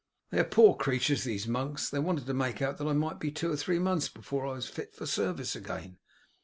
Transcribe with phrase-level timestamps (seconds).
[0.31, 3.29] They are poor creatures, these monks; they wanted to make out that it might be
[3.29, 5.99] two or three months before I was fit for service again.